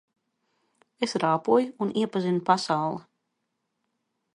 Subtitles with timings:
[1.07, 3.03] Es rāpoju un iepazinu pasauli.